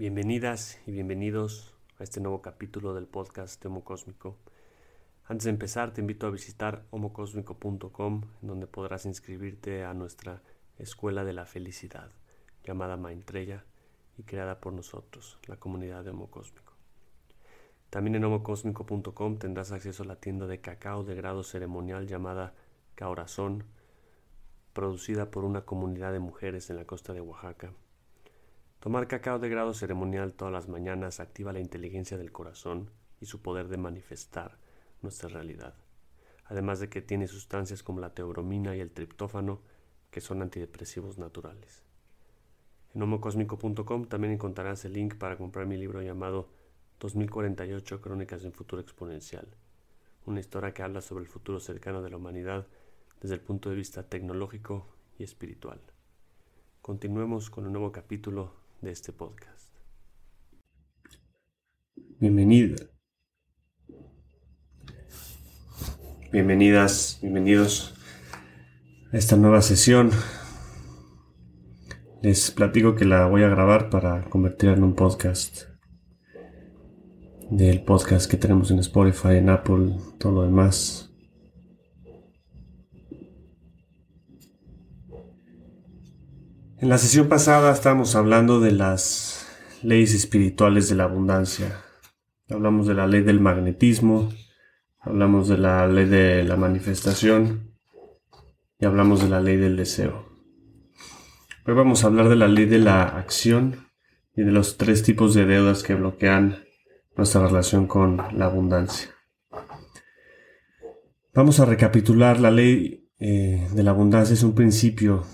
Bienvenidas 0.00 0.80
y 0.86 0.92
bienvenidos 0.92 1.74
a 1.98 2.04
este 2.04 2.22
nuevo 2.22 2.40
capítulo 2.40 2.94
del 2.94 3.06
podcast 3.06 3.62
de 3.62 3.68
Homo 3.68 3.84
Cósmico. 3.84 4.38
Antes 5.26 5.44
de 5.44 5.50
empezar, 5.50 5.92
te 5.92 6.00
invito 6.00 6.26
a 6.26 6.30
visitar 6.30 6.86
homocosmico.com, 6.88 8.22
donde 8.40 8.66
podrás 8.66 9.04
inscribirte 9.04 9.84
a 9.84 9.92
nuestra 9.92 10.40
Escuela 10.78 11.22
de 11.22 11.34
la 11.34 11.44
Felicidad, 11.44 12.12
llamada 12.64 12.96
Maitreya 12.96 13.66
y 14.16 14.22
creada 14.22 14.58
por 14.58 14.72
nosotros, 14.72 15.38
la 15.46 15.58
comunidad 15.58 16.02
de 16.02 16.12
Homo 16.12 16.30
Cósmico. 16.30 16.72
También 17.90 18.14
en 18.14 18.24
homocosmico.com 18.24 19.38
tendrás 19.38 19.70
acceso 19.70 20.04
a 20.04 20.06
la 20.06 20.16
tienda 20.16 20.46
de 20.46 20.62
cacao 20.62 21.04
de 21.04 21.14
grado 21.14 21.42
ceremonial 21.42 22.06
llamada 22.06 22.54
Caorazón, 22.94 23.64
producida 24.72 25.30
por 25.30 25.44
una 25.44 25.66
comunidad 25.66 26.14
de 26.14 26.20
mujeres 26.20 26.70
en 26.70 26.76
la 26.76 26.86
costa 26.86 27.12
de 27.12 27.20
Oaxaca 27.20 27.74
Tomar 28.80 29.08
cacao 29.08 29.38
de 29.38 29.50
grado 29.50 29.74
ceremonial 29.74 30.32
todas 30.32 30.54
las 30.54 30.66
mañanas 30.66 31.20
activa 31.20 31.52
la 31.52 31.60
inteligencia 31.60 32.16
del 32.16 32.32
corazón 32.32 32.88
y 33.20 33.26
su 33.26 33.42
poder 33.42 33.68
de 33.68 33.76
manifestar 33.76 34.56
nuestra 35.02 35.28
realidad, 35.28 35.74
además 36.46 36.80
de 36.80 36.88
que 36.88 37.02
tiene 37.02 37.26
sustancias 37.26 37.82
como 37.82 38.00
la 38.00 38.14
teobromina 38.14 38.74
y 38.74 38.80
el 38.80 38.90
triptófano, 38.90 39.60
que 40.10 40.22
son 40.22 40.40
antidepresivos 40.40 41.18
naturales. 41.18 41.82
En 42.94 43.02
homocosmico.com 43.02 44.06
también 44.06 44.32
encontrarás 44.32 44.82
el 44.86 44.94
link 44.94 45.16
para 45.16 45.36
comprar 45.36 45.66
mi 45.66 45.76
libro 45.76 46.00
llamado 46.00 46.48
2048 47.00 48.00
Crónicas 48.00 48.40
de 48.40 48.48
un 48.48 48.54
futuro 48.54 48.80
exponencial, 48.80 49.46
una 50.24 50.40
historia 50.40 50.72
que 50.72 50.82
habla 50.82 51.02
sobre 51.02 51.24
el 51.24 51.28
futuro 51.28 51.60
cercano 51.60 52.00
de 52.00 52.08
la 52.08 52.16
humanidad 52.16 52.66
desde 53.20 53.34
el 53.34 53.42
punto 53.42 53.68
de 53.68 53.76
vista 53.76 54.04
tecnológico 54.04 54.86
y 55.18 55.24
espiritual. 55.24 55.82
Continuemos 56.80 57.50
con 57.50 57.66
un 57.66 57.72
nuevo 57.72 57.92
capítulo 57.92 58.59
de 58.80 58.90
este 58.90 59.12
podcast. 59.12 59.74
Bienvenida. 62.18 62.76
Bienvenidas, 66.32 67.18
bienvenidos 67.20 67.94
a 69.12 69.16
esta 69.16 69.36
nueva 69.36 69.62
sesión. 69.62 70.10
Les 72.22 72.50
platico 72.50 72.94
que 72.94 73.04
la 73.04 73.26
voy 73.26 73.42
a 73.42 73.48
grabar 73.48 73.90
para 73.90 74.28
convertirla 74.30 74.76
en 74.76 74.84
un 74.84 74.94
podcast. 74.94 75.64
Del 77.50 77.82
podcast 77.82 78.30
que 78.30 78.36
tenemos 78.36 78.70
en 78.70 78.78
Spotify, 78.78 79.36
en 79.36 79.48
Apple, 79.48 79.96
todo 80.18 80.32
lo 80.32 80.42
demás. 80.42 81.09
En 86.80 86.88
la 86.88 86.96
sesión 86.96 87.28
pasada 87.28 87.72
estábamos 87.72 88.14
hablando 88.14 88.58
de 88.58 88.72
las 88.72 89.46
leyes 89.82 90.14
espirituales 90.14 90.88
de 90.88 90.94
la 90.94 91.04
abundancia. 91.04 91.82
Hablamos 92.48 92.86
de 92.86 92.94
la 92.94 93.06
ley 93.06 93.20
del 93.20 93.38
magnetismo, 93.38 94.32
hablamos 94.98 95.46
de 95.48 95.58
la 95.58 95.86
ley 95.86 96.06
de 96.06 96.42
la 96.42 96.56
manifestación 96.56 97.74
y 98.78 98.86
hablamos 98.86 99.20
de 99.22 99.28
la 99.28 99.42
ley 99.42 99.58
del 99.58 99.76
deseo. 99.76 100.24
Hoy 101.66 101.74
vamos 101.74 102.02
a 102.02 102.06
hablar 102.06 102.30
de 102.30 102.36
la 102.36 102.48
ley 102.48 102.64
de 102.64 102.78
la 102.78 103.02
acción 103.02 103.86
y 104.34 104.42
de 104.42 104.50
los 104.50 104.78
tres 104.78 105.02
tipos 105.02 105.34
de 105.34 105.44
deudas 105.44 105.82
que 105.82 105.94
bloquean 105.94 106.64
nuestra 107.14 107.46
relación 107.46 107.88
con 107.88 108.16
la 108.16 108.46
abundancia. 108.46 109.10
Vamos 111.34 111.60
a 111.60 111.66
recapitular 111.66 112.40
la 112.40 112.50
ley 112.50 113.10
eh, 113.18 113.68
de 113.70 113.82
la 113.82 113.90
abundancia. 113.90 114.32
Es 114.32 114.42
un 114.42 114.54
principio 114.54 115.26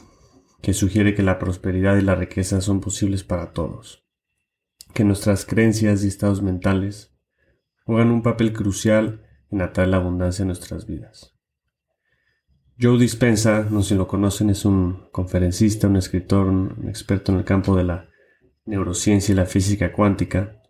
que 0.67 0.75
sugiere 0.75 1.15
que 1.15 1.23
la 1.23 1.39
prosperidad 1.39 1.97
y 1.97 2.01
la 2.01 2.17
riqueza 2.17 2.61
son 2.61 2.81
posibles 2.81 3.23
para 3.23 3.53
todos, 3.53 4.05
que 4.95 5.05
nuestras 5.05 5.47
creencias 5.47 6.03
y 6.03 6.09
estados 6.09 6.43
mentales 6.43 7.17
juegan 7.85 8.11
un 8.11 8.21
papel 8.21 8.53
crucial 8.53 9.23
en 9.53 9.63
atraer 9.63 9.91
la 9.91 9.99
abundancia 9.99 10.43
a 10.43 10.47
nuestras 10.47 10.89
vidas. 10.89 11.39
Joe 12.81 12.99
Dispensa, 12.99 13.69
no 13.71 13.83
sé 13.83 13.91
si 13.91 13.95
lo 13.95 14.09
conocen, 14.09 14.51
es 14.51 14.65
un 14.65 15.09
conferencista, 15.13 15.87
un 15.87 15.99
escritor, 15.99 16.49
un 16.49 16.89
experto 16.89 17.31
en 17.31 17.39
el 17.39 17.45
campo 17.45 17.77
de 17.77 17.85
la 17.85 18.09
neurociencia 18.65 19.35
y 19.35 19.37
la 19.37 19.47
física 19.47 19.93
cuántica. 19.93 20.63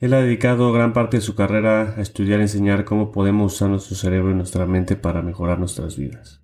Él 0.00 0.14
ha 0.14 0.20
dedicado 0.20 0.72
gran 0.72 0.92
parte 0.92 1.18
de 1.18 1.20
su 1.20 1.36
carrera 1.36 1.94
a 1.96 2.00
estudiar 2.00 2.40
y 2.40 2.42
enseñar 2.42 2.84
cómo 2.84 3.12
podemos 3.12 3.54
usar 3.54 3.70
nuestro 3.70 3.94
cerebro 3.94 4.32
y 4.32 4.34
nuestra 4.34 4.66
mente 4.66 4.96
para 4.96 5.22
mejorar 5.22 5.60
nuestras 5.60 5.96
vidas. 5.96 6.41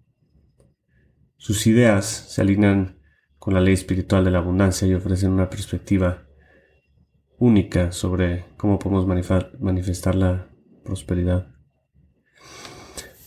Sus 1.39 1.69
ideas 1.69 2.05
se 2.05 2.43
alinean 2.43 2.99
con 3.39 3.55
la 3.55 3.61
ley 3.61 3.73
espiritual 3.73 4.25
de 4.25 4.33
la 4.33 4.39
abundancia 4.39 4.89
y 4.89 4.95
ofrecen 4.95 5.31
una 5.31 5.49
perspectiva 5.49 6.27
única 7.39 7.93
sobre 7.93 8.45
cómo 8.57 8.81
podemos 8.81 9.07
manifestar 9.07 10.17
la 10.17 10.51
prosperidad. 10.85 11.47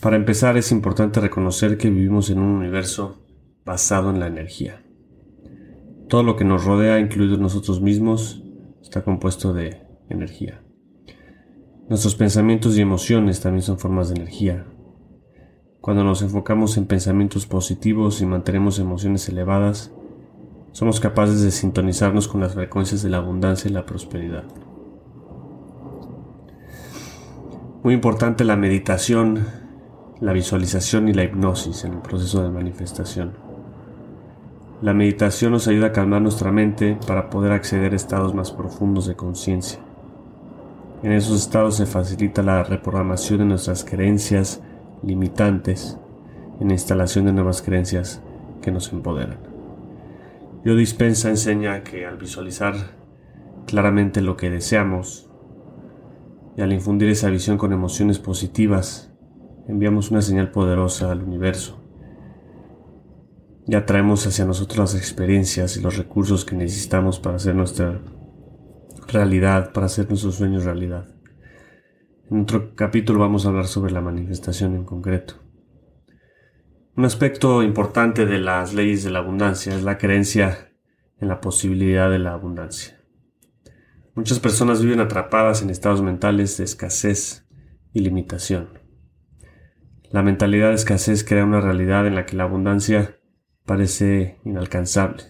Para 0.01 0.17
empezar 0.17 0.57
es 0.57 0.73
importante 0.73 1.21
reconocer 1.21 1.77
que 1.77 1.89
vivimos 1.89 2.29
en 2.29 2.39
un 2.39 2.49
universo 2.49 3.25
basado 3.63 4.09
en 4.09 4.19
la 4.19 4.27
energía. 4.27 4.83
Todo 6.09 6.23
lo 6.23 6.35
que 6.35 6.43
nos 6.43 6.65
rodea, 6.65 6.99
incluidos 6.99 7.39
nosotros 7.39 7.81
mismos, 7.81 8.43
está 8.81 9.03
compuesto 9.05 9.53
de 9.53 9.87
energía. 10.09 10.61
Nuestros 11.87 12.15
pensamientos 12.15 12.77
y 12.77 12.81
emociones 12.81 13.39
también 13.39 13.61
son 13.61 13.79
formas 13.79 14.09
de 14.09 14.15
energía, 14.15 14.65
cuando 15.81 16.03
nos 16.03 16.21
enfocamos 16.21 16.77
en 16.77 16.85
pensamientos 16.85 17.47
positivos 17.47 18.21
y 18.21 18.27
mantenemos 18.27 18.77
emociones 18.77 19.27
elevadas, 19.27 19.91
somos 20.73 20.99
capaces 20.99 21.41
de 21.41 21.49
sintonizarnos 21.49 22.27
con 22.27 22.39
las 22.39 22.53
frecuencias 22.53 23.01
de 23.01 23.09
la 23.09 23.17
abundancia 23.17 23.67
y 23.67 23.73
la 23.73 23.85
prosperidad. 23.87 24.43
Muy 27.83 27.95
importante 27.95 28.43
la 28.43 28.55
meditación, 28.55 29.47
la 30.19 30.33
visualización 30.33 31.09
y 31.09 31.13
la 31.13 31.23
hipnosis 31.23 31.83
en 31.83 31.93
el 31.93 32.01
proceso 32.01 32.43
de 32.43 32.51
manifestación. 32.51 33.33
La 34.83 34.93
meditación 34.93 35.51
nos 35.51 35.67
ayuda 35.67 35.87
a 35.87 35.91
calmar 35.91 36.21
nuestra 36.21 36.51
mente 36.51 36.97
para 37.07 37.31
poder 37.31 37.51
acceder 37.51 37.93
a 37.93 37.95
estados 37.95 38.35
más 38.35 38.51
profundos 38.51 39.07
de 39.07 39.15
conciencia. 39.15 39.79
En 41.01 41.11
esos 41.11 41.41
estados 41.41 41.77
se 41.77 41.87
facilita 41.87 42.43
la 42.43 42.63
reprogramación 42.63 43.39
de 43.39 43.45
nuestras 43.45 43.83
creencias 43.83 44.61
limitantes 45.03 45.97
en 46.59 46.67
la 46.67 46.73
instalación 46.73 47.25
de 47.25 47.33
nuevas 47.33 47.61
creencias 47.61 48.21
que 48.61 48.71
nos 48.71 48.91
empoderan. 48.93 49.39
Yo 50.63 50.75
dispensa 50.75 51.29
enseña 51.29 51.83
que 51.83 52.05
al 52.05 52.17
visualizar 52.17 52.75
claramente 53.65 54.21
lo 54.21 54.37
que 54.37 54.49
deseamos 54.49 55.29
y 56.55 56.61
al 56.61 56.73
infundir 56.73 57.09
esa 57.09 57.29
visión 57.29 57.57
con 57.57 57.73
emociones 57.73 58.19
positivas, 58.19 59.11
enviamos 59.67 60.11
una 60.11 60.21
señal 60.21 60.51
poderosa 60.51 61.11
al 61.11 61.23
universo 61.23 61.81
y 63.67 63.75
atraemos 63.75 64.27
hacia 64.27 64.45
nosotros 64.45 64.77
las 64.77 64.95
experiencias 64.95 65.77
y 65.77 65.81
los 65.81 65.97
recursos 65.97 66.45
que 66.45 66.55
necesitamos 66.55 67.19
para 67.19 67.37
hacer 67.37 67.55
nuestra 67.55 68.01
realidad, 69.07 69.71
para 69.71 69.85
hacer 69.85 70.09
nuestros 70.09 70.35
sueños 70.35 70.65
realidad. 70.65 71.07
En 72.31 72.43
otro 72.43 72.75
capítulo 72.75 73.19
vamos 73.19 73.45
a 73.45 73.49
hablar 73.49 73.67
sobre 73.67 73.91
la 73.91 73.99
manifestación 73.99 74.73
en 74.73 74.85
concreto. 74.85 75.33
Un 76.95 77.03
aspecto 77.03 77.61
importante 77.61 78.25
de 78.25 78.39
las 78.39 78.73
leyes 78.73 79.03
de 79.03 79.11
la 79.11 79.19
abundancia 79.19 79.75
es 79.75 79.83
la 79.83 79.97
creencia 79.97 80.71
en 81.19 81.27
la 81.27 81.41
posibilidad 81.41 82.09
de 82.09 82.19
la 82.19 82.31
abundancia. 82.31 82.97
Muchas 84.15 84.39
personas 84.39 84.81
viven 84.81 85.01
atrapadas 85.01 85.61
en 85.61 85.69
estados 85.69 86.01
mentales 86.01 86.55
de 86.55 86.63
escasez 86.63 87.45
y 87.91 87.99
limitación. 87.99 88.79
La 90.09 90.23
mentalidad 90.23 90.69
de 90.69 90.75
escasez 90.75 91.25
crea 91.25 91.43
una 91.43 91.59
realidad 91.59 92.07
en 92.07 92.15
la 92.15 92.25
que 92.25 92.37
la 92.37 92.43
abundancia 92.43 93.19
parece 93.65 94.39
inalcanzable. 94.45 95.23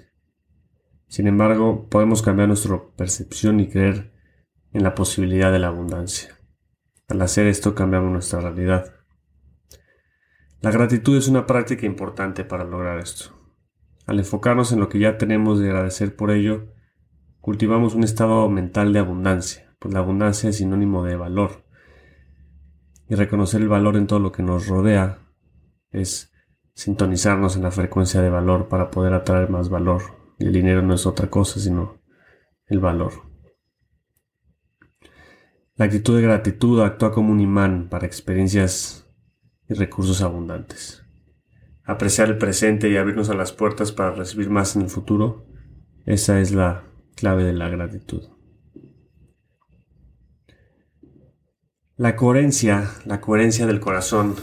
Sin 1.08 1.26
embargo, 1.26 1.90
podemos 1.90 2.22
cambiar 2.22 2.50
nuestra 2.50 2.80
percepción 2.96 3.60
y 3.60 3.70
creer 3.70 4.14
en 4.72 4.84
la 4.84 4.94
posibilidad 4.94 5.52
de 5.52 5.58
la 5.58 5.70
abundancia. 5.70 6.41
Al 7.12 7.22
hacer 7.22 7.48
esto 7.48 7.76
cambiamos 7.76 8.10
nuestra 8.10 8.40
realidad. 8.40 8.94
La 10.62 10.72
gratitud 10.72 11.18
es 11.18 11.28
una 11.28 11.46
práctica 11.46 11.86
importante 11.86 12.46
para 12.46 12.64
lograr 12.64 13.00
esto. 13.00 13.38
Al 14.06 14.20
enfocarnos 14.20 14.72
en 14.72 14.80
lo 14.80 14.88
que 14.88 14.98
ya 14.98 15.18
tenemos 15.18 15.60
y 15.60 15.66
agradecer 15.66 16.16
por 16.16 16.32
ello, 16.32 16.72
cultivamos 17.42 17.96
un 17.96 18.06
estado 18.06 18.48
mental 18.48 18.94
de 18.94 19.00
abundancia, 19.00 19.76
pues 19.80 19.94
la 19.94 20.00
abundancia 20.00 20.50
es 20.50 20.56
sinónimo 20.56 21.04
de 21.04 21.18
valor. 21.18 21.66
Y 23.10 23.16
reconocer 23.16 23.60
el 23.60 23.68
valor 23.68 23.98
en 23.98 24.08
todo 24.08 24.20
lo 24.20 24.32
que 24.32 24.42
nos 24.42 24.68
rodea 24.68 25.20
es 25.90 26.32
sintonizarnos 26.76 27.58
en 27.58 27.64
la 27.64 27.72
frecuencia 27.72 28.22
de 28.22 28.30
valor 28.30 28.70
para 28.70 28.90
poder 28.90 29.14
atraer 29.14 29.50
más 29.50 29.68
valor. 29.68 30.02
Y 30.40 30.46
el 30.46 30.54
dinero 30.54 30.82
no 30.82 30.94
es 30.94 31.06
otra 31.06 31.30
cosa 31.30 31.60
sino 31.60 32.00
el 32.68 32.80
valor. 32.80 33.31
La 35.76 35.86
actitud 35.86 36.16
de 36.16 36.22
gratitud 36.22 36.82
actúa 36.82 37.12
como 37.12 37.32
un 37.32 37.40
imán 37.40 37.88
para 37.90 38.06
experiencias 38.06 39.08
y 39.68 39.74
recursos 39.74 40.22
abundantes. 40.22 41.04
Apreciar 41.84 42.30
el 42.30 42.38
presente 42.38 42.90
y 42.90 42.98
abrirnos 42.98 43.30
a 43.30 43.34
las 43.34 43.52
puertas 43.52 43.92
para 43.92 44.12
recibir 44.12 44.50
más 44.50 44.76
en 44.76 44.84
el 44.84 44.90
futuro, 44.90 45.48
esa 46.06 46.40
es 46.40 46.52
la 46.52 46.84
clave 47.16 47.44
de 47.44 47.54
la 47.54 47.70
gratitud. 47.70 48.30
La 51.96 52.16
coherencia, 52.16 52.90
la 53.06 53.22
coherencia 53.22 53.66
del 53.66 53.80
corazón, 53.80 54.36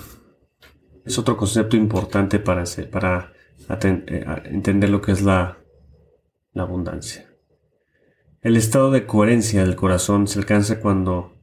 es 1.04 1.18
otro 1.18 1.36
concepto 1.36 1.76
importante 1.76 2.38
para, 2.38 2.64
para 2.90 3.32
eh, 3.68 4.24
entender 4.44 4.90
lo 4.90 5.00
que 5.00 5.12
es 5.12 5.22
la, 5.22 5.58
la 6.52 6.62
abundancia. 6.62 7.27
El 8.40 8.56
estado 8.56 8.92
de 8.92 9.04
coherencia 9.04 9.64
del 9.64 9.74
corazón 9.74 10.28
se 10.28 10.38
alcanza 10.38 10.78
cuando 10.78 11.34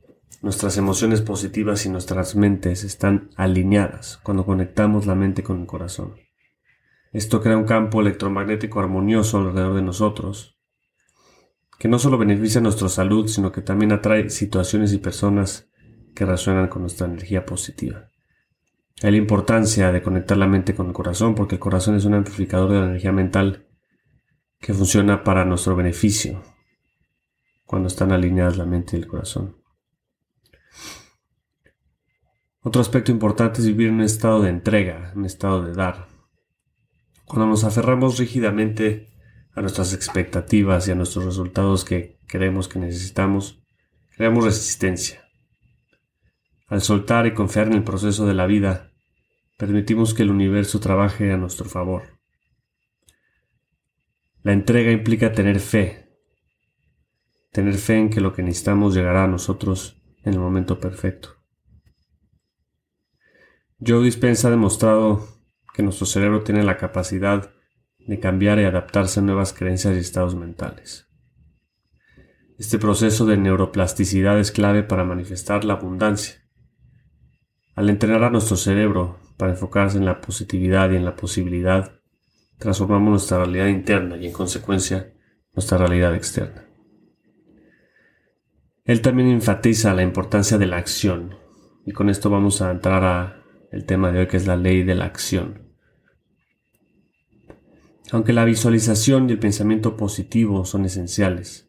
nuestras 0.42 0.78
emociones 0.78 1.20
positivas 1.20 1.86
y 1.86 1.90
nuestras 1.90 2.38
mentes 2.38 2.86
están 2.86 3.32
alineadas, 3.36 4.22
cuando 4.24 4.46
conectamos 4.46 5.06
la 5.06 5.14
mente 5.14 5.44
con 5.44 5.60
el 5.60 5.68
corazón. 5.68 6.16
Esto 7.12 7.42
crea 7.42 7.58
un 7.58 7.66
campo 7.66 8.00
electromagnético 8.00 8.80
armonioso 8.80 9.40
alrededor 9.40 9.76
de 9.76 9.82
nosotros, 9.82 10.58
que 11.78 11.90
no 11.90 12.00
solo 12.00 12.18
beneficia 12.18 12.62
nuestra 12.62 12.88
salud, 12.88 13.28
sino 13.28 13.52
que 13.52 13.62
también 13.62 13.92
atrae 13.92 14.30
situaciones 14.30 14.94
y 14.94 14.98
personas 14.98 15.68
que 16.16 16.26
resuenan 16.26 16.70
con 16.70 16.84
nuestra 16.84 17.08
energía 17.08 17.46
positiva. 17.46 18.10
Hay 19.04 19.12
la 19.12 19.18
importancia 19.18 19.92
de 19.92 20.02
conectar 20.02 20.38
la 20.38 20.48
mente 20.48 20.74
con 20.74 20.88
el 20.88 20.94
corazón 20.94 21.36
porque 21.36 21.56
el 21.56 21.60
corazón 21.60 21.96
es 21.96 22.06
un 22.06 22.14
amplificador 22.14 22.72
de 22.72 22.80
la 22.80 22.86
energía 22.86 23.12
mental 23.12 23.68
que 24.62 24.74
funciona 24.74 25.26
para 25.26 25.44
nuestro 25.44 25.76
beneficio 25.76 26.55
cuando 27.66 27.88
están 27.88 28.12
alineadas 28.12 28.58
la 28.58 28.66
mente 28.66 28.96
y 28.96 29.02
el 29.02 29.08
corazón. 29.08 29.58
Otro 32.62 32.82
aspecto 32.82 33.12
importante 33.12 33.62
es 33.62 33.68
vivir 33.68 33.90
en 33.90 33.96
un 33.96 34.02
estado 34.02 34.42
de 34.42 34.50
entrega, 34.50 35.12
un 35.16 35.26
estado 35.26 35.64
de 35.64 35.74
dar. 35.74 36.08
Cuando 37.26 37.48
nos 37.48 37.64
aferramos 37.64 38.18
rígidamente 38.18 39.10
a 39.54 39.62
nuestras 39.62 39.94
expectativas 39.94 40.88
y 40.88 40.92
a 40.92 40.96
nuestros 40.96 41.26
resultados 41.26 41.86
que 41.86 42.20
creemos 42.28 42.68
que 42.68 42.80
necesitamos, 42.80 43.62
creamos 44.16 44.44
resistencia. 44.44 45.24
Al 46.68 46.82
soltar 46.82 47.28
y 47.28 47.34
confiar 47.34 47.68
en 47.68 47.74
el 47.74 47.84
proceso 47.84 48.26
de 48.26 48.34
la 48.34 48.48
vida, 48.48 48.92
permitimos 49.58 50.14
que 50.14 50.24
el 50.24 50.32
universo 50.32 50.80
trabaje 50.80 51.32
a 51.32 51.38
nuestro 51.38 51.70
favor. 51.70 52.20
La 54.42 54.54
entrega 54.54 54.92
implica 54.92 55.32
tener 55.32 55.60
fe, 55.60 56.05
tener 57.56 57.76
fe 57.76 57.98
en 57.98 58.10
que 58.10 58.20
lo 58.20 58.34
que 58.34 58.44
necesitamos 58.44 58.94
llegará 58.94 59.24
a 59.24 59.28
nosotros 59.28 60.02
en 60.24 60.34
el 60.34 60.40
momento 60.40 60.80
perfecto. 60.80 61.30
Joe 63.80 64.04
Dispenza 64.04 64.50
ha 64.50 64.52
demostrado 64.52 65.26
que 65.74 65.82
nuestro 65.82 66.06
cerebro 66.06 66.44
tiene 66.44 66.64
la 66.64 66.78
capacidad 66.78 67.54
de 67.98 68.20
cambiar 68.20 68.60
y 68.60 68.66
adaptarse 68.66 69.22
a 69.22 69.24
nuevas 69.24 69.54
creencias 69.54 69.96
y 69.96 70.00
estados 70.00 70.36
mentales. 70.36 71.08
Este 72.60 72.78
proceso 72.78 73.26
de 73.26 73.38
neuroplasticidad 73.38 74.38
es 74.38 74.52
clave 74.52 74.84
para 74.84 75.06
manifestar 75.06 75.64
la 75.64 75.74
abundancia 75.76 76.46
al 77.76 77.90
entrenar 77.90 78.24
a 78.24 78.30
nuestro 78.30 78.56
cerebro 78.56 79.20
para 79.38 79.52
enfocarse 79.52 79.98
en 79.98 80.06
la 80.06 80.22
positividad 80.22 80.92
y 80.92 80.96
en 80.96 81.04
la 81.04 81.18
posibilidad, 81.18 82.00
transformamos 82.58 83.10
nuestra 83.10 83.40
realidad 83.40 83.68
interna 83.68 84.16
y 84.16 84.28
en 84.28 84.32
consecuencia 84.32 85.14
nuestra 85.54 85.78
realidad 85.78 86.16
externa. 86.16 86.65
Él 88.86 89.02
también 89.02 89.30
enfatiza 89.30 89.96
la 89.96 90.04
importancia 90.04 90.60
de 90.60 90.68
la 90.68 90.78
acción 90.78 91.36
y 91.88 91.92
con 91.92 92.08
esto 92.08 92.30
vamos 92.30 92.62
a 92.62 92.70
entrar 92.70 93.04
a 93.04 93.44
el 93.72 93.86
tema 93.86 94.12
de 94.12 94.20
hoy 94.20 94.28
que 94.28 94.38
es 94.38 94.46
la 94.46 94.56
ley 94.56 94.84
de 94.84 94.94
la 94.94 95.06
acción. 95.06 95.74
Aunque 98.12 98.32
la 98.32 98.46
visualización 98.46 99.28
y 99.28 99.34
el 99.34 99.40
pensamiento 99.40 99.98
positivo 99.98 100.66
son 100.66 100.86
esenciales, 100.86 101.68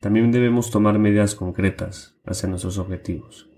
también 0.00 0.30
debemos 0.30 0.70
tomar 0.70 0.98
medidas 0.98 1.34
concretas 1.34 2.14
hacia 2.26 2.48
nuestros 2.48 2.76
objetivos. 2.76 3.48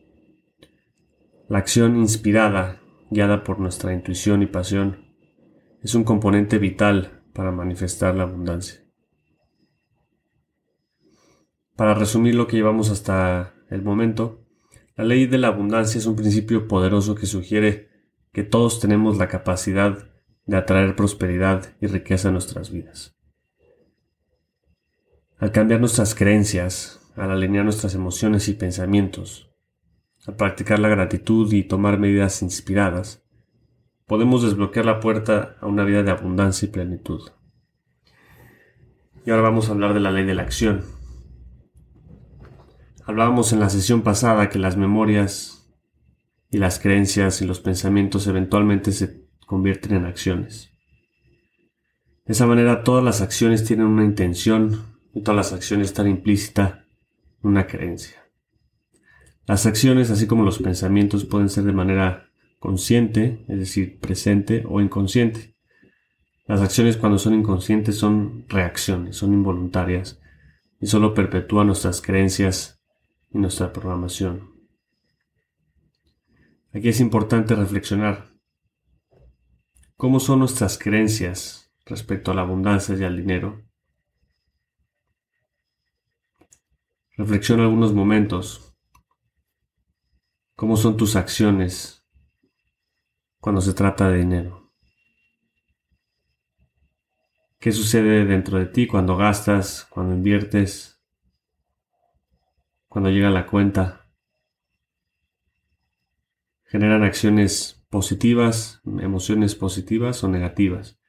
La 1.49 1.59
acción 1.59 1.97
inspirada, 1.97 2.81
guiada 3.11 3.43
por 3.43 3.59
nuestra 3.59 3.93
intuición 3.93 4.43
y 4.43 4.47
pasión, 4.47 5.09
es 5.83 5.97
un 5.97 6.05
componente 6.05 6.59
vital 6.59 7.21
para 7.33 7.51
manifestar 7.51 8.15
la 8.15 8.23
abundancia. 8.23 8.81
Para 11.81 11.95
resumir 11.95 12.35
lo 12.35 12.47
que 12.47 12.59
llevamos 12.59 12.91
hasta 12.91 13.55
el 13.71 13.81
momento, 13.81 14.45
la 14.97 15.05
ley 15.05 15.25
de 15.25 15.39
la 15.39 15.49
abundancia 15.49 15.99
es 15.99 16.05
un 16.05 16.15
principio 16.15 16.69
poderoso 16.69 17.15
que 17.15 17.25
sugiere 17.25 17.89
que 18.35 18.43
todos 18.43 18.81
tenemos 18.81 19.17
la 19.17 19.29
capacidad 19.29 20.11
de 20.45 20.57
atraer 20.59 20.95
prosperidad 20.95 21.73
y 21.81 21.87
riqueza 21.87 22.29
a 22.29 22.33
nuestras 22.33 22.71
vidas. 22.71 23.17
Al 25.39 25.53
cambiar 25.53 25.81
nuestras 25.81 26.15
creencias, 26.15 27.01
al 27.17 27.31
alinear 27.31 27.65
nuestras 27.65 27.95
emociones 27.95 28.49
y 28.49 28.53
pensamientos, 28.53 29.51
al 30.27 30.37
practicar 30.37 30.81
la 30.81 30.91
gratitud 30.91 31.51
y 31.51 31.63
tomar 31.63 31.99
medidas 31.99 32.43
inspiradas, 32.43 33.25
podemos 34.07 34.43
desbloquear 34.43 34.85
la 34.85 35.01
puerta 35.01 35.57
a 35.63 35.67
una 35.67 35.85
vida 35.85 36.03
de 36.03 36.11
abundancia 36.11 36.67
y 36.67 36.73
plenitud. 36.73 37.23
Y 39.25 39.31
ahora 39.31 39.45
vamos 39.45 39.71
a 39.71 39.73
hablar 39.73 39.95
de 39.95 40.01
la 40.01 40.11
ley 40.11 40.27
de 40.27 40.35
la 40.35 40.43
acción. 40.43 41.00
Hablábamos 43.07 43.53
en 43.53 43.61
la 43.61 43.71
sesión 43.71 44.03
pasada 44.03 44.49
que 44.49 44.59
las 44.59 44.77
memorias 44.77 45.69
y 46.51 46.59
las 46.59 46.79
creencias 46.79 47.41
y 47.41 47.47
los 47.47 47.61
pensamientos 47.61 48.27
eventualmente 48.27 48.93
se 48.93 49.25
convierten 49.47 49.95
en 49.95 50.05
acciones. 50.05 50.71
De 52.27 52.33
esa 52.33 52.47
manera 52.47 52.85
todas 52.85 53.03
las 53.03 53.21
acciones 53.21 53.65
tienen 53.65 53.87
una 53.87 54.05
intención 54.05 54.85
y 55.15 55.23
todas 55.23 55.37
las 55.37 55.53
acciones 55.53 55.89
están 55.89 56.09
implícitas 56.09 56.75
en 57.43 57.51
una 57.51 57.67
creencia. 57.67 58.17
Las 59.47 59.67
acciones, 59.67 60.11
así 60.11 60.27
como 60.27 60.45
los 60.45 60.59
pensamientos, 60.59 61.25
pueden 61.25 61.49
ser 61.49 61.65
de 61.65 61.73
manera 61.73 62.29
consciente, 62.61 63.45
es 63.49 63.59
decir, 63.59 63.99
presente 63.99 64.65
o 64.69 64.81
inconsciente. 64.81 65.57
Las 66.47 66.61
acciones 66.61 66.97
cuando 66.97 67.19
son 67.19 67.35
inconscientes 67.35 67.97
son 67.97 68.45
reacciones, 68.49 69.17
son 69.17 69.33
involuntarias 69.33 70.21
y 70.81 70.87
solo 70.87 71.15
perpetúan 71.15 71.69
nuestras 71.69 72.03
creencias 72.03 72.80
y 73.31 73.39
nuestra 73.39 73.73
programación. 73.73 74.51
Aquí 76.73 76.89
es 76.89 77.01
importante 77.01 77.55
reflexionar 77.55 78.33
cómo 79.97 80.21
son 80.21 80.41
nuestras 80.41 80.79
creencias 80.79 81.73
respecto 81.85 82.31
a 82.31 82.35
la 82.35 82.43
abundancia 82.43 82.97
y 82.97 83.05
al 83.05 83.17
dinero. 83.17 83.63
Reflexiona 87.17 87.65
algunos 87.65 87.93
momentos 87.93 88.71
¿Cómo 90.61 90.77
son 90.77 90.99
tus 90.99 91.17
acciones 91.17 92.07
cuando 93.41 93.63
se 93.63 93.73
trata 93.73 94.11
de 94.11 94.19
dinero? 94.19 94.75
¿Qué 97.59 97.73
sucede 97.73 98.27
dentro 98.27 98.59
de 98.59 98.67
ti 98.67 98.87
cuando 98.87 99.17
gastas, 99.17 99.87
cuando 99.89 100.15
inviertes, 100.15 101.00
cuando 102.91 103.09
llega 103.09 103.31
la 103.31 103.47
cuenta? 103.47 104.11
¿Generan 106.65 107.03
acciones 107.03 107.83
positivas, 107.89 108.83
emociones 108.85 109.55
positivas 109.55 110.23
o 110.23 110.29
negativas? 110.29 111.01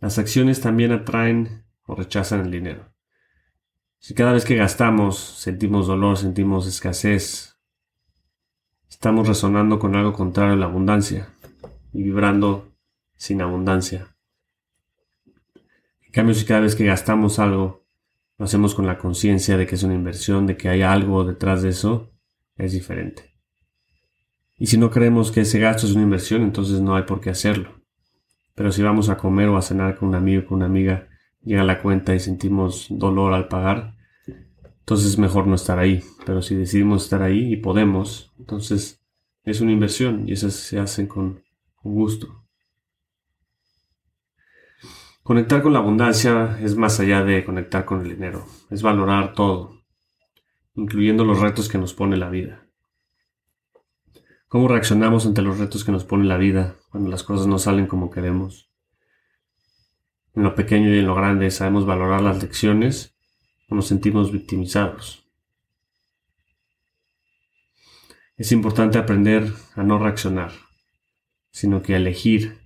Las 0.00 0.18
acciones 0.18 0.60
también 0.60 0.90
atraen 0.90 1.64
o 1.84 1.94
rechazan 1.94 2.40
el 2.40 2.50
dinero. 2.50 2.92
Si 4.00 4.14
cada 4.14 4.32
vez 4.32 4.44
que 4.44 4.56
gastamos 4.56 5.16
sentimos 5.16 5.86
dolor, 5.86 6.16
sentimos 6.16 6.66
escasez, 6.66 7.50
Estamos 8.90 9.26
resonando 9.26 9.78
con 9.78 9.96
algo 9.96 10.12
contrario 10.12 10.52
a 10.52 10.56
la 10.56 10.66
abundancia 10.66 11.30
y 11.92 12.02
vibrando 12.02 12.74
sin 13.16 13.40
abundancia. 13.40 14.14
En 16.02 16.12
cambio, 16.12 16.34
si 16.34 16.44
cada 16.44 16.60
vez 16.60 16.74
que 16.74 16.84
gastamos 16.84 17.38
algo, 17.38 17.79
lo 18.40 18.46
hacemos 18.46 18.74
con 18.74 18.86
la 18.86 18.96
conciencia 18.96 19.58
de 19.58 19.66
que 19.66 19.74
es 19.74 19.82
una 19.82 19.92
inversión, 19.92 20.46
de 20.46 20.56
que 20.56 20.70
hay 20.70 20.80
algo 20.80 21.24
detrás 21.24 21.60
de 21.60 21.68
eso, 21.68 22.10
es 22.56 22.72
diferente. 22.72 23.34
Y 24.56 24.68
si 24.68 24.78
no 24.78 24.90
creemos 24.90 25.30
que 25.30 25.42
ese 25.42 25.58
gasto 25.58 25.86
es 25.86 25.92
una 25.92 26.04
inversión, 26.04 26.40
entonces 26.40 26.80
no 26.80 26.96
hay 26.96 27.02
por 27.02 27.20
qué 27.20 27.28
hacerlo. 27.28 27.82
Pero 28.54 28.72
si 28.72 28.82
vamos 28.82 29.10
a 29.10 29.18
comer 29.18 29.50
o 29.50 29.58
a 29.58 29.62
cenar 29.62 29.98
con 29.98 30.08
un 30.08 30.14
amigo 30.14 30.44
o 30.44 30.46
con 30.46 30.56
una 30.56 30.64
amiga, 30.64 31.06
llega 31.42 31.62
la 31.64 31.82
cuenta 31.82 32.14
y 32.14 32.18
sentimos 32.18 32.86
dolor 32.88 33.34
al 33.34 33.46
pagar, 33.46 33.94
entonces 34.78 35.08
es 35.08 35.18
mejor 35.18 35.46
no 35.46 35.56
estar 35.56 35.78
ahí. 35.78 36.02
Pero 36.24 36.40
si 36.40 36.54
decidimos 36.54 37.04
estar 37.04 37.22
ahí 37.22 37.52
y 37.52 37.56
podemos, 37.58 38.32
entonces 38.38 39.02
es 39.44 39.60
una 39.60 39.72
inversión 39.72 40.26
y 40.26 40.32
esas 40.32 40.54
se 40.54 40.78
hacen 40.78 41.08
con, 41.08 41.42
gusto. 41.82 42.46
Conectar 45.22 45.62
con 45.62 45.74
la 45.74 45.80
abundancia 45.80 46.58
es 46.60 46.76
más 46.76 46.98
allá 46.98 47.22
de 47.22 47.44
conectar 47.44 47.84
con 47.84 48.00
el 48.00 48.08
dinero, 48.08 48.46
es 48.70 48.82
valorar 48.82 49.34
todo, 49.34 49.82
incluyendo 50.74 51.24
los 51.24 51.40
retos 51.40 51.68
que 51.68 51.78
nos 51.78 51.92
pone 51.92 52.16
la 52.16 52.30
vida. 52.30 52.66
¿Cómo 54.48 54.66
reaccionamos 54.66 55.26
ante 55.26 55.42
los 55.42 55.58
retos 55.58 55.84
que 55.84 55.92
nos 55.92 56.04
pone 56.04 56.24
la 56.24 56.38
vida 56.38 56.76
cuando 56.90 57.10
las 57.10 57.22
cosas 57.22 57.46
no 57.46 57.58
salen 57.58 57.86
como 57.86 58.10
queremos? 58.10 58.70
En 60.34 60.42
lo 60.42 60.54
pequeño 60.54 60.92
y 60.94 60.98
en 60.98 61.06
lo 61.06 61.14
grande 61.14 61.50
sabemos 61.50 61.86
valorar 61.86 62.22
las 62.22 62.42
lecciones 62.42 63.14
o 63.68 63.74
nos 63.74 63.86
sentimos 63.86 64.32
victimizados. 64.32 65.24
Es 68.36 68.52
importante 68.52 68.96
aprender 68.96 69.52
a 69.74 69.82
no 69.82 69.98
reaccionar, 69.98 70.50
sino 71.50 71.82
que 71.82 71.92
a 71.92 71.98
elegir 71.98 72.59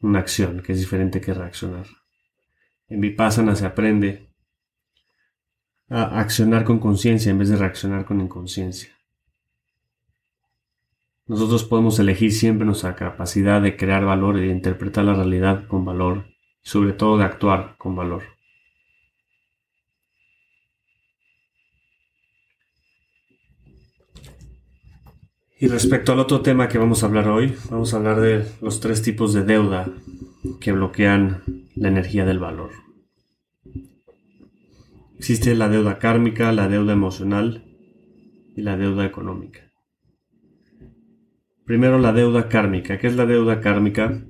una 0.00 0.20
acción 0.20 0.62
que 0.62 0.72
es 0.72 0.78
diferente 0.78 1.20
que 1.20 1.34
reaccionar. 1.34 1.86
En 2.88 3.00
Vipassana 3.00 3.54
se 3.54 3.66
aprende 3.66 4.28
a 5.88 6.20
accionar 6.20 6.64
con 6.64 6.78
conciencia 6.78 7.30
en 7.30 7.38
vez 7.38 7.48
de 7.48 7.56
reaccionar 7.56 8.04
con 8.04 8.20
inconsciencia. 8.20 8.90
Nosotros 11.26 11.64
podemos 11.64 11.98
elegir 11.98 12.32
siempre 12.32 12.64
nuestra 12.64 12.94
capacidad 12.94 13.60
de 13.60 13.76
crear 13.76 14.04
valor 14.04 14.38
y 14.38 14.46
de 14.46 14.52
interpretar 14.52 15.04
la 15.04 15.14
realidad 15.14 15.66
con 15.66 15.84
valor, 15.84 16.24
y 16.62 16.68
sobre 16.68 16.94
todo 16.94 17.18
de 17.18 17.24
actuar 17.24 17.76
con 17.76 17.94
valor. 17.94 18.37
Y 25.60 25.66
respecto 25.66 26.12
al 26.12 26.20
otro 26.20 26.40
tema 26.40 26.68
que 26.68 26.78
vamos 26.78 27.02
a 27.02 27.06
hablar 27.06 27.28
hoy, 27.28 27.56
vamos 27.68 27.92
a 27.92 27.96
hablar 27.96 28.20
de 28.20 28.46
los 28.62 28.78
tres 28.78 29.02
tipos 29.02 29.32
de 29.32 29.42
deuda 29.42 29.90
que 30.60 30.70
bloquean 30.70 31.42
la 31.74 31.88
energía 31.88 32.24
del 32.24 32.38
valor. 32.38 32.70
Existe 35.18 35.56
la 35.56 35.68
deuda 35.68 35.98
kármica, 35.98 36.52
la 36.52 36.68
deuda 36.68 36.92
emocional 36.92 37.64
y 38.54 38.62
la 38.62 38.76
deuda 38.76 39.04
económica. 39.04 39.60
Primero 41.64 41.98
la 41.98 42.12
deuda 42.12 42.48
kármica. 42.48 42.98
¿Qué 42.98 43.08
es 43.08 43.16
la 43.16 43.26
deuda 43.26 43.60
kármica? 43.60 44.22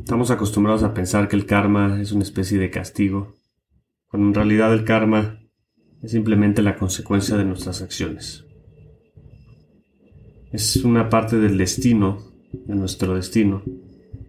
Estamos 0.00 0.30
acostumbrados 0.30 0.82
a 0.82 0.92
pensar 0.92 1.28
que 1.28 1.36
el 1.36 1.46
karma 1.46 1.98
es 1.98 2.12
una 2.12 2.24
especie 2.24 2.58
de 2.58 2.68
castigo, 2.68 3.36
cuando 4.06 4.28
en 4.28 4.34
realidad 4.34 4.74
el 4.74 4.84
karma 4.84 5.40
es 6.02 6.10
simplemente 6.10 6.60
la 6.60 6.76
consecuencia 6.76 7.38
de 7.38 7.46
nuestras 7.46 7.80
acciones. 7.80 8.44
Es 10.52 10.76
una 10.84 11.08
parte 11.08 11.38
del 11.38 11.56
destino, 11.56 12.18
de 12.52 12.74
nuestro 12.74 13.14
destino, 13.14 13.62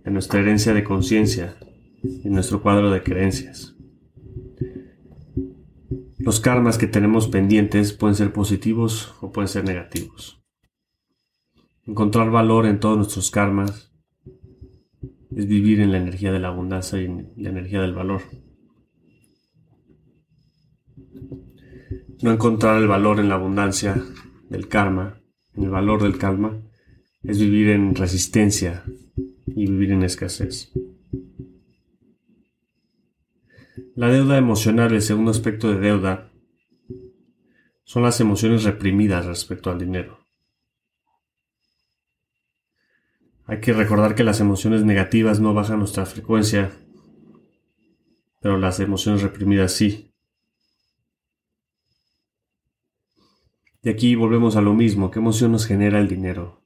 de 0.05 0.09
nuestra 0.09 0.39
herencia 0.39 0.73
de 0.73 0.85
conciencia, 0.85 1.57
en 2.01 2.31
nuestro 2.31 2.61
cuadro 2.61 2.91
de 2.91 3.03
creencias. 3.03 3.75
Los 6.19 6.39
karmas 6.39 6.77
que 6.77 6.87
tenemos 6.87 7.27
pendientes 7.27 7.91
pueden 7.91 8.15
ser 8.15 8.31
positivos 8.31 9.13
o 9.19 9.33
pueden 9.33 9.49
ser 9.49 9.65
negativos. 9.65 10.41
Encontrar 11.85 12.31
valor 12.31 12.67
en 12.67 12.79
todos 12.79 12.95
nuestros 12.95 13.29
karmas 13.29 13.91
es 15.35 15.45
vivir 15.45 15.81
en 15.81 15.91
la 15.91 15.97
energía 15.97 16.31
de 16.31 16.39
la 16.39 16.47
abundancia 16.47 17.01
y 17.01 17.05
en 17.05 17.33
la 17.35 17.49
energía 17.49 17.81
del 17.81 17.93
valor. 17.93 18.21
No 22.21 22.31
encontrar 22.31 22.81
el 22.81 22.87
valor 22.87 23.19
en 23.19 23.27
la 23.27 23.35
abundancia 23.35 24.01
del 24.49 24.69
karma, 24.69 25.19
el 25.55 25.69
valor 25.69 26.03
del 26.03 26.17
karma, 26.17 26.59
es 27.23 27.39
vivir 27.39 27.69
en 27.69 27.95
resistencia 27.95 28.83
y 29.45 29.67
vivir 29.67 29.91
en 29.91 30.03
escasez. 30.03 30.71
La 33.95 34.07
deuda 34.07 34.37
emocional, 34.37 34.93
el 34.93 35.01
segundo 35.01 35.31
aspecto 35.31 35.69
de 35.69 35.79
deuda, 35.79 36.31
son 37.83 38.03
las 38.03 38.19
emociones 38.19 38.63
reprimidas 38.63 39.25
respecto 39.25 39.69
al 39.69 39.79
dinero. 39.79 40.19
Hay 43.45 43.59
que 43.59 43.73
recordar 43.73 44.15
que 44.15 44.23
las 44.23 44.39
emociones 44.39 44.83
negativas 44.83 45.39
no 45.39 45.53
bajan 45.53 45.79
nuestra 45.79 46.05
frecuencia, 46.05 46.71
pero 48.41 48.57
las 48.57 48.79
emociones 48.79 49.21
reprimidas 49.21 49.73
sí. 49.73 50.12
Y 53.85 53.89
aquí 53.89 54.15
volvemos 54.15 54.55
a 54.55 54.61
lo 54.61 54.73
mismo, 54.73 55.11
¿qué 55.11 55.19
emoción 55.19 55.51
nos 55.51 55.65
genera 55.65 55.99
el 55.99 56.07
dinero? 56.07 56.63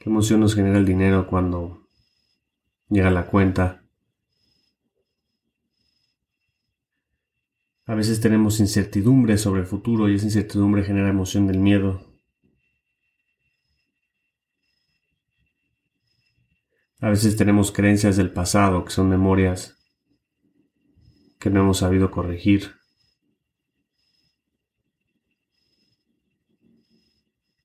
¿Qué 0.00 0.10
emoción 0.10 0.40
nos 0.40 0.56
genera 0.56 0.76
el 0.76 0.84
dinero 0.84 1.28
cuando 1.28 1.86
llega 2.88 3.12
la 3.12 3.26
cuenta? 3.26 3.84
A 7.86 7.94
veces 7.94 8.20
tenemos 8.20 8.58
incertidumbre 8.58 9.38
sobre 9.38 9.60
el 9.60 9.68
futuro 9.68 10.08
y 10.08 10.16
esa 10.16 10.24
incertidumbre 10.24 10.82
genera 10.82 11.10
emoción 11.10 11.46
del 11.46 11.60
miedo. 11.60 12.12
A 17.00 17.08
veces 17.08 17.36
tenemos 17.36 17.70
creencias 17.70 18.16
del 18.16 18.32
pasado 18.32 18.84
que 18.84 18.90
son 18.90 19.08
memorias 19.10 19.76
que 21.38 21.50
no 21.50 21.60
hemos 21.60 21.78
sabido 21.78 22.10
corregir. 22.10 22.83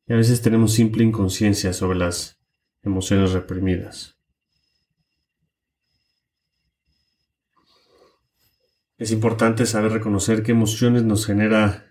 Y 0.09 0.13
a 0.13 0.15
veces 0.15 0.41
tenemos 0.41 0.73
simple 0.73 1.03
inconsciencia 1.03 1.71
sobre 1.71 1.99
las 1.99 2.41
emociones 2.81 3.31
reprimidas. 3.31 4.17
Es 8.97 9.11
importante 9.11 9.67
saber 9.67 9.91
reconocer 9.91 10.41
qué 10.41 10.51
emociones 10.51 11.03
nos 11.03 11.27
genera 11.27 11.85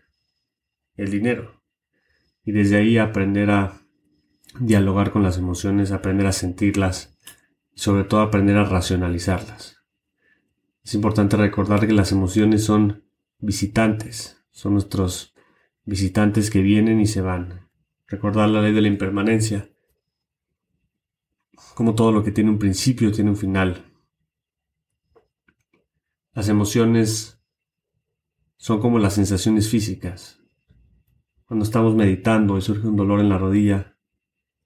el 0.96 1.12
dinero 1.12 1.62
y 2.44 2.50
desde 2.50 2.78
ahí 2.78 2.98
aprender 2.98 3.50
a 3.50 3.82
dialogar 4.58 5.12
con 5.12 5.22
las 5.22 5.38
emociones, 5.38 5.92
aprender 5.92 6.26
a 6.26 6.32
sentirlas 6.32 7.16
y 7.72 7.78
sobre 7.78 8.02
todo 8.02 8.20
aprender 8.22 8.56
a 8.56 8.64
racionalizarlas. 8.64 9.76
Es 10.82 10.92
importante 10.94 11.36
recordar 11.36 11.86
que 11.86 11.92
las 11.92 12.10
emociones 12.10 12.64
son 12.64 13.04
visitantes, 13.38 14.42
son 14.50 14.72
nuestros 14.72 15.34
visitantes 15.84 16.50
que 16.50 16.62
vienen 16.62 17.00
y 17.00 17.06
se 17.06 17.20
van. 17.20 17.67
Recordar 18.08 18.48
la 18.48 18.62
ley 18.62 18.72
de 18.72 18.80
la 18.80 18.88
impermanencia, 18.88 19.68
como 21.74 21.94
todo 21.94 22.10
lo 22.10 22.24
que 22.24 22.32
tiene 22.32 22.50
un 22.50 22.58
principio 22.58 23.12
tiene 23.12 23.30
un 23.30 23.36
final. 23.36 23.84
Las 26.32 26.48
emociones 26.48 27.38
son 28.56 28.80
como 28.80 28.98
las 28.98 29.14
sensaciones 29.14 29.68
físicas. 29.68 30.40
Cuando 31.44 31.64
estamos 31.64 31.94
meditando 31.94 32.56
y 32.56 32.62
surge 32.62 32.88
un 32.88 32.96
dolor 32.96 33.20
en 33.20 33.28
la 33.28 33.38
rodilla, 33.38 33.96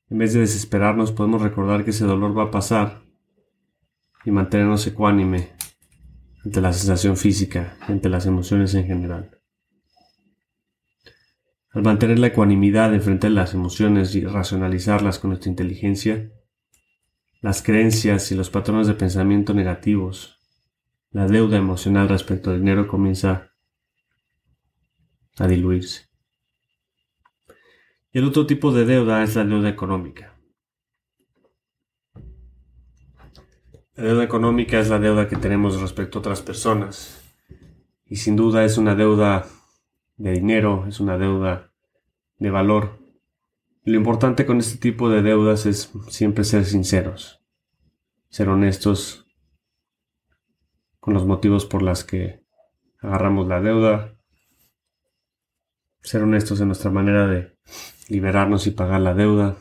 en 0.08 0.18
vez 0.18 0.34
de 0.34 0.40
desesperarnos 0.40 1.10
podemos 1.10 1.42
recordar 1.42 1.84
que 1.84 1.90
ese 1.90 2.04
dolor 2.04 2.36
va 2.36 2.44
a 2.44 2.50
pasar 2.50 3.02
y 4.24 4.30
mantenernos 4.30 4.86
ecuánime 4.86 5.52
ante 6.44 6.60
la 6.60 6.72
sensación 6.72 7.16
física, 7.16 7.76
ante 7.80 8.08
las 8.08 8.26
emociones 8.26 8.74
en 8.74 8.86
general. 8.86 9.41
Al 11.72 11.82
mantener 11.82 12.18
la 12.18 12.28
ecuanimidad 12.28 12.98
frente 13.00 13.28
a 13.28 13.30
las 13.30 13.54
emociones 13.54 14.14
y 14.14 14.24
racionalizarlas 14.24 15.18
con 15.18 15.30
nuestra 15.30 15.50
inteligencia, 15.50 16.30
las 17.40 17.62
creencias 17.62 18.30
y 18.30 18.34
los 18.34 18.50
patrones 18.50 18.86
de 18.86 18.94
pensamiento 18.94 19.54
negativos 19.54 20.38
la 21.12 21.26
deuda 21.26 21.58
emocional 21.58 22.08
respecto 22.08 22.50
al 22.50 22.58
dinero 22.58 22.88
comienza 22.88 23.52
a 25.38 25.46
diluirse. 25.46 26.08
Y 28.12 28.18
el 28.18 28.24
otro 28.24 28.46
tipo 28.46 28.72
de 28.72 28.86
deuda 28.86 29.22
es 29.22 29.36
la 29.36 29.44
deuda 29.44 29.68
económica. 29.68 30.38
La 33.94 34.04
deuda 34.04 34.24
económica 34.24 34.80
es 34.80 34.88
la 34.88 34.98
deuda 34.98 35.28
que 35.28 35.36
tenemos 35.36 35.80
respecto 35.80 36.18
a 36.18 36.20
otras 36.20 36.40
personas. 36.40 37.22
Y 38.06 38.16
sin 38.16 38.34
duda 38.34 38.64
es 38.64 38.78
una 38.78 38.94
deuda 38.94 39.46
de 40.16 40.32
dinero, 40.32 40.86
es 40.86 41.00
una 41.00 41.18
deuda 41.18 41.72
de 42.38 42.50
valor. 42.50 42.98
lo 43.84 43.96
importante 43.96 44.46
con 44.46 44.58
este 44.58 44.78
tipo 44.78 45.08
de 45.10 45.22
deudas 45.22 45.66
es 45.66 45.92
siempre 46.08 46.44
ser 46.44 46.64
sinceros, 46.64 47.42
ser 48.28 48.48
honestos 48.48 49.26
con 51.00 51.14
los 51.14 51.26
motivos 51.26 51.66
por 51.66 51.82
los 51.82 52.04
que 52.04 52.44
agarramos 53.00 53.48
la 53.48 53.60
deuda, 53.60 54.16
ser 56.00 56.22
honestos 56.22 56.60
en 56.60 56.68
nuestra 56.68 56.90
manera 56.90 57.26
de 57.26 57.56
liberarnos 58.08 58.66
y 58.66 58.70
pagar 58.70 59.00
la 59.00 59.14
deuda, 59.14 59.56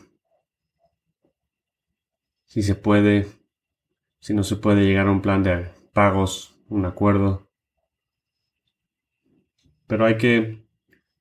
si 2.52 2.62
se 2.62 2.74
puede, 2.74 3.28
si 4.20 4.34
no 4.34 4.44
se 4.44 4.56
puede 4.56 4.84
llegar 4.84 5.08
a 5.08 5.12
un 5.12 5.22
plan 5.22 5.42
de 5.42 5.70
pagos, 5.92 6.54
un 6.68 6.84
acuerdo, 6.84 7.48
pero 9.92 10.06
hay 10.06 10.16
que, 10.16 10.64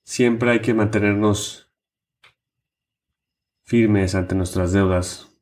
siempre 0.02 0.50
hay 0.50 0.62
que 0.62 0.74
mantenernos 0.74 1.70
firmes 3.64 4.16
ante 4.16 4.34
nuestras 4.34 4.72
deudas. 4.72 5.38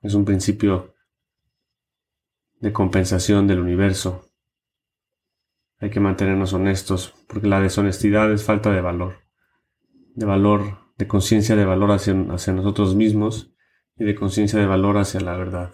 Es 0.00 0.14
un 0.14 0.24
principio 0.24 0.92
de 2.58 2.72
compensación 2.72 3.46
del 3.46 3.60
universo. 3.60 4.28
Hay 5.78 5.90
que 5.90 6.00
mantenernos 6.00 6.54
honestos, 6.54 7.14
porque 7.28 7.46
la 7.46 7.60
deshonestidad 7.60 8.32
es 8.32 8.42
falta 8.42 8.72
de 8.72 8.80
valor, 8.80 9.20
de 10.16 10.26
valor, 10.26 10.92
de 10.98 11.06
conciencia 11.06 11.54
de 11.54 11.64
valor 11.64 11.92
hacia, 11.92 12.14
hacia 12.30 12.52
nosotros 12.52 12.96
mismos 12.96 13.54
y 13.96 14.02
de 14.02 14.16
conciencia 14.16 14.58
de 14.58 14.66
valor 14.66 14.98
hacia 14.98 15.20
la 15.20 15.36
verdad. 15.36 15.72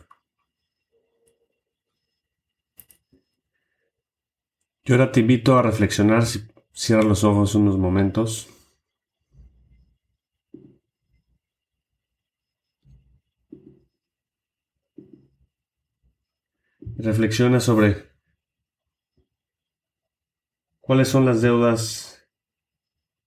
Yo 4.84 4.94
ahora 4.94 5.10
te 5.10 5.20
invito 5.20 5.56
a 5.56 5.62
reflexionar 5.62 6.26
si 6.26 6.46
cierras 6.78 7.06
los 7.06 7.24
ojos 7.24 7.56
unos 7.56 7.76
momentos. 7.76 8.48
reflexiona 17.00 17.60
sobre 17.60 18.10
cuáles 20.80 21.06
son 21.06 21.26
las 21.26 21.40
deudas 21.42 22.28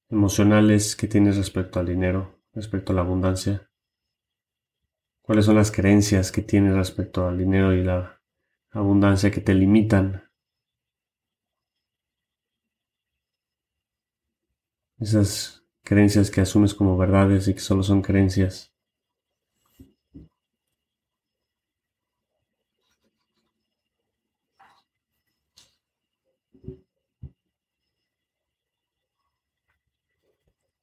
emocionales 0.10 0.98
que 0.98 1.08
tienes 1.08 1.38
respecto 1.38 1.80
al 1.80 1.86
dinero, 1.86 2.42
respecto 2.54 2.92
a 2.92 2.96
la 2.96 3.02
abundancia. 3.02 3.70
¿Cuáles 5.22 5.46
son 5.46 5.56
las 5.56 5.72
creencias 5.72 6.34
que 6.34 6.42
tienes 6.42 6.74
respecto 6.74 7.26
al 7.26 7.38
dinero 7.38 7.74
y 7.74 7.82
la 7.82 8.22
abundancia 8.72 9.32
que 9.32 9.40
te 9.40 9.54
limitan? 9.54 10.31
Esas 15.02 15.66
creencias 15.84 16.32
que 16.32 16.40
asumes 16.40 16.74
como 16.74 16.96
verdades 16.96 17.50
y 17.50 17.54
que 17.54 17.60
solo 17.60 17.84
son 17.84 18.02
creencias. 18.02 18.72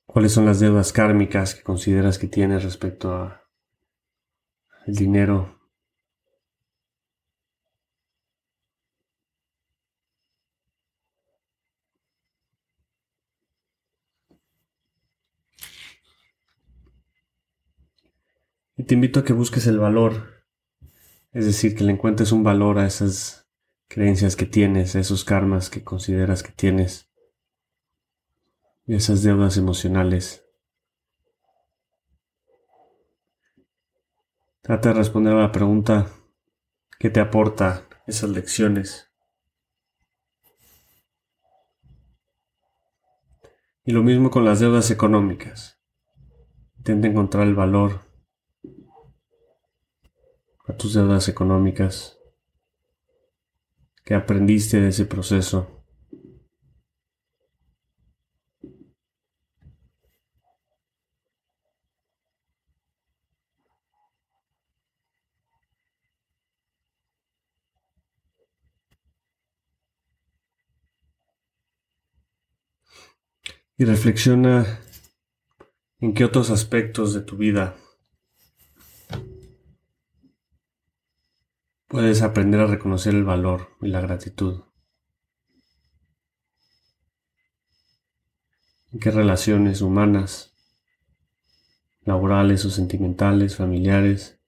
¿Cuáles 0.07 0.33
son 0.33 0.45
las 0.45 0.59
deudas 0.59 0.93
kármicas 0.93 1.55
que 1.55 1.63
consideras 1.63 2.19
que 2.19 2.27
tienes 2.27 2.65
respecto 2.65 3.13
a 3.15 3.45
dinero? 4.87 5.58
Y 18.79 18.85
te 18.85 18.95
invito 18.95 19.19
a 19.19 19.25
que 19.25 19.33
busques 19.33 19.67
el 19.67 19.81
valor, 19.81 20.45
es 21.33 21.45
decir, 21.45 21.75
que 21.75 21.83
le 21.83 21.91
encuentres 21.91 22.31
un 22.31 22.45
valor 22.45 22.79
a 22.79 22.87
esas 22.87 23.51
creencias 23.89 24.37
que 24.37 24.47
tienes, 24.47 24.95
a 24.95 25.01
esos 25.01 25.25
karmas 25.25 25.69
que 25.69 25.83
consideras 25.83 26.45
que 26.45 26.53
tienes 26.53 27.11
y 28.87 28.95
esas 28.95 29.25
deudas 29.25 29.57
emocionales. 29.57 30.47
Trata 34.63 34.91
de 34.91 34.95
responder 34.95 35.33
a 35.33 35.41
la 35.41 35.53
pregunta 35.53 36.07
¿qué 37.01 37.11
te 37.11 37.19
aporta 37.19 37.83
esas 38.07 38.31
lecciones? 38.31 39.11
Y 43.85 43.91
lo 43.91 44.05
mismo 44.05 44.31
con 44.31 44.45
las 44.45 44.61
deudas 44.61 44.93
económicas. 44.93 45.81
Intenta 46.77 47.09
encontrar 47.09 47.49
el 47.49 47.57
valor 47.57 48.08
a 50.69 50.77
tus 50.77 50.95
deudas 50.95 51.29
económicas 51.29 52.19
que 54.05 54.15
aprendiste 54.15 54.81
de 54.81 54.89
ese 54.89 55.07
proceso. 55.07 55.75
y 73.81 73.85
reflexiona 73.85 74.81
en 76.01 76.13
qué 76.13 76.25
otros 76.25 76.51
aspectos 76.51 77.15
de 77.15 77.21
tu 77.21 77.37
vida 77.37 77.77
puedes 81.89 82.23
aprender 82.23 82.61
a 82.61 82.67
reconocer 82.67 83.15
el 83.15 83.25
valor 83.25 83.71
y 83.81 83.89
la 83.89 84.01
gratitud. 84.01 84.63
En 88.93 89.01
qué 89.01 89.11
relaciones 89.11 89.83
humanas, 89.83 90.55
laborales 92.03 92.65
o 92.65 92.71
sentimentales, 92.71 93.57
familiares, 93.57 94.41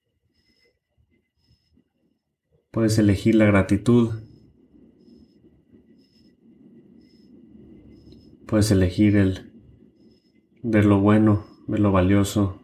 puedes 2.71 2.99
elegir 2.99 3.35
la 3.35 3.47
gratitud 3.47 4.31
Puedes 8.51 8.73
elegir 8.73 9.15
el 9.15 9.53
ver 10.65 10.85
lo 10.85 10.99
bueno, 11.01 11.47
ver 11.69 11.79
lo 11.79 11.93
valioso. 11.93 12.60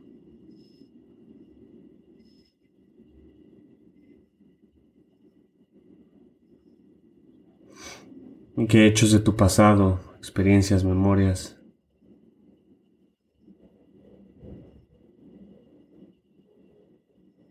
¿En 8.56 8.66
qué 8.66 8.86
hechos 8.86 9.12
de 9.12 9.20
tu 9.20 9.36
pasado, 9.36 10.00
experiencias, 10.16 10.84
memorias? 10.84 11.60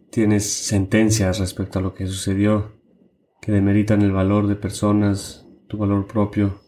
Tienes 0.10 0.50
sentencias 0.52 1.40
respecto 1.40 1.80
a 1.80 1.82
lo 1.82 1.94
que 1.94 2.08
sucedió 2.08 2.72
que 3.42 3.52
demeritan 3.52 4.02
el 4.02 4.12
valor 4.12 4.48
de 4.48 4.56
personas, 4.56 5.48
tu 5.68 5.78
valor 5.78 6.08
propio 6.08 6.66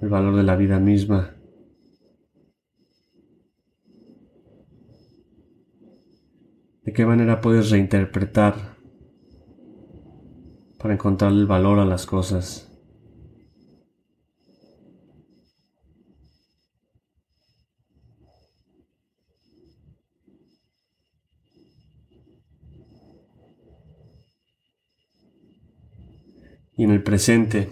el 0.00 0.08
valor 0.08 0.36
de 0.36 0.42
la 0.42 0.56
vida 0.56 0.78
misma. 0.78 1.34
¿De 6.82 6.92
qué 6.92 7.04
manera 7.04 7.40
puedes 7.40 7.70
reinterpretar 7.70 8.76
para 10.78 10.94
encontrar 10.94 11.32
el 11.32 11.46
valor 11.46 11.78
a 11.78 11.84
las 11.84 12.06
cosas? 12.06 12.69
Y 26.80 26.84
en 26.84 26.92
el 26.92 27.02
presente, 27.02 27.70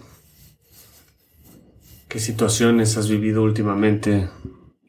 ¿Qué 2.07 2.19
situaciones 2.19 2.95
has 2.95 3.09
vivido 3.09 3.41
últimamente, 3.41 4.29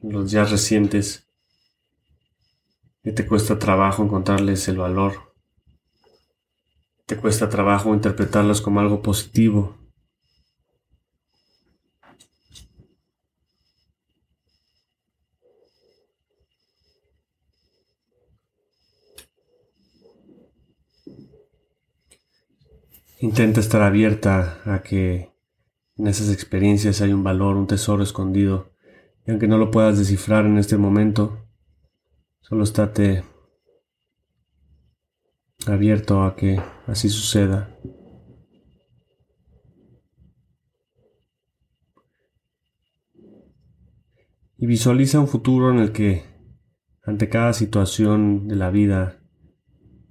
en 0.02 0.12
los 0.12 0.30
días 0.30 0.50
recientes, 0.50 1.26
que 3.02 3.12
te 3.12 3.26
cuesta 3.26 3.58
trabajo 3.58 4.02
encontrarles 4.02 4.68
el 4.68 4.76
valor? 4.76 5.32
¿Te 7.06 7.16
cuesta 7.16 7.48
trabajo 7.48 7.94
interpretarlas 7.94 8.60
como 8.60 8.80
algo 8.80 9.00
positivo? 9.00 9.79
Intenta 23.22 23.60
estar 23.60 23.82
abierta 23.82 24.62
a 24.64 24.80
que 24.82 25.30
en 25.98 26.06
esas 26.06 26.32
experiencias 26.32 27.02
hay 27.02 27.12
un 27.12 27.22
valor, 27.22 27.56
un 27.56 27.66
tesoro 27.66 28.02
escondido. 28.02 28.72
Y 29.26 29.30
aunque 29.30 29.46
no 29.46 29.58
lo 29.58 29.70
puedas 29.70 29.98
descifrar 29.98 30.46
en 30.46 30.56
este 30.56 30.78
momento, 30.78 31.46
solo 32.40 32.64
estate 32.64 33.22
abierto 35.66 36.22
a 36.22 36.34
que 36.34 36.62
así 36.86 37.10
suceda. 37.10 37.78
Y 44.56 44.64
visualiza 44.64 45.20
un 45.20 45.28
futuro 45.28 45.70
en 45.70 45.78
el 45.78 45.92
que, 45.92 46.24
ante 47.02 47.28
cada 47.28 47.52
situación 47.52 48.48
de 48.48 48.56
la 48.56 48.70
vida, 48.70 49.22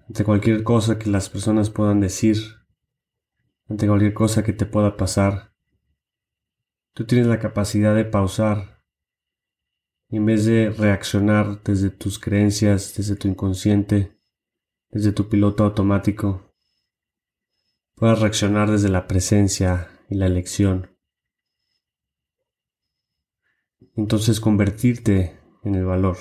ante 0.08 0.24
cualquier 0.24 0.62
cosa 0.62 1.00
que 1.00 1.10
las 1.10 1.28
personas 1.28 1.72
puedan 1.72 2.02
decir, 2.02 2.59
ante 3.70 3.88
cualquier 3.88 4.14
cosa 4.14 4.44
que 4.44 4.54
te 4.54 4.66
pueda 4.66 4.98
pasar, 4.98 5.50
Tú 7.00 7.06
tienes 7.06 7.28
la 7.28 7.40
capacidad 7.40 7.96
de 7.96 8.04
pausar 8.04 8.84
y 10.10 10.18
en 10.18 10.26
vez 10.26 10.44
de 10.44 10.70
reaccionar 10.70 11.64
desde 11.64 11.92
tus 11.92 12.20
creencias, 12.20 12.94
desde 12.94 13.16
tu 13.16 13.30
inconsciente, 13.30 14.20
desde 14.90 15.14
tu 15.14 15.30
piloto 15.30 15.64
automático, 15.64 16.54
puedas 17.96 18.20
reaccionar 18.20 18.70
desde 18.70 18.90
la 18.90 19.08
presencia 19.08 19.90
y 20.10 20.16
la 20.16 20.26
elección. 20.26 20.90
Entonces 23.96 24.42
convertirte 24.42 25.40
en 25.64 25.76
el 25.76 25.86
valor. 25.86 26.18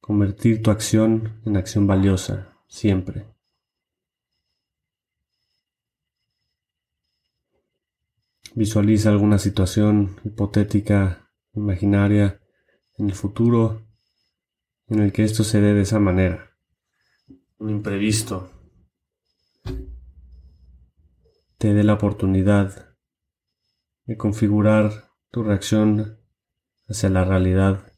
Convertir 0.00 0.62
tu 0.62 0.70
acción 0.70 1.42
en 1.44 1.58
acción 1.58 1.86
valiosa, 1.86 2.56
siempre. 2.66 3.33
Visualiza 8.56 9.10
alguna 9.10 9.38
situación 9.38 10.16
hipotética, 10.24 11.30
imaginaria, 11.54 12.40
en 12.96 13.06
el 13.06 13.14
futuro, 13.14 13.86
en 14.86 15.00
el 15.00 15.12
que 15.12 15.24
esto 15.24 15.42
se 15.42 15.60
dé 15.60 15.74
de 15.74 15.82
esa 15.82 15.98
manera. 15.98 16.56
Un 17.58 17.70
imprevisto 17.70 18.50
te 21.58 21.72
dé 21.72 21.82
la 21.82 21.94
oportunidad 21.94 22.94
de 24.04 24.16
configurar 24.16 25.10
tu 25.30 25.42
reacción 25.42 26.20
hacia 26.86 27.08
la 27.08 27.24
realidad 27.24 27.90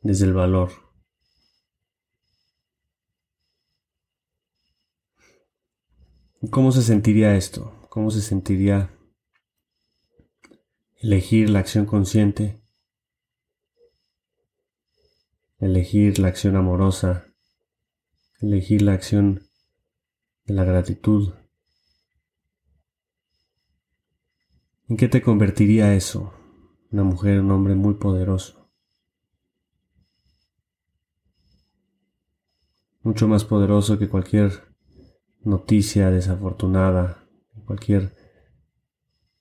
desde 0.00 0.26
el 0.26 0.32
valor. 0.32 0.70
¿Cómo 6.50 6.72
se 6.72 6.82
sentiría 6.82 7.36
esto? 7.36 7.79
¿Cómo 7.90 8.12
se 8.12 8.20
sentiría 8.22 8.96
elegir 11.00 11.50
la 11.50 11.58
acción 11.58 11.86
consciente? 11.86 12.62
Elegir 15.58 16.20
la 16.20 16.28
acción 16.28 16.54
amorosa, 16.54 17.26
elegir 18.40 18.82
la 18.82 18.92
acción 18.92 19.42
de 20.44 20.54
la 20.54 20.62
gratitud. 20.62 21.34
¿En 24.88 24.96
qué 24.96 25.08
te 25.08 25.20
convertiría 25.20 25.92
eso? 25.96 26.32
Una 26.92 27.02
mujer, 27.02 27.40
un 27.40 27.50
hombre 27.50 27.74
muy 27.74 27.94
poderoso. 27.94 28.70
Mucho 33.02 33.26
más 33.26 33.44
poderoso 33.44 33.98
que 33.98 34.08
cualquier 34.08 34.52
noticia 35.40 36.12
desafortunada, 36.12 37.19
cualquier 37.70 38.16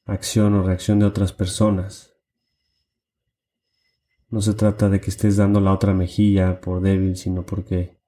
acción 0.05 0.53
o 0.53 0.61
reacción 0.61 0.99
de 0.99 1.07
otras 1.07 1.33
personas. 1.33 2.13
No 4.29 4.39
se 4.39 4.53
trata 4.53 4.87
de 4.87 5.01
que 5.01 5.09
estés 5.09 5.37
dando 5.37 5.59
la 5.59 5.73
otra 5.73 5.95
mejilla 5.95 6.61
por 6.61 6.79
débil, 6.79 7.15
sino 7.15 7.43
porque 7.43 7.99